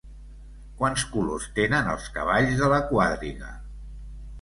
[0.79, 3.55] Quants colors tenen els cavalls de la quadriga?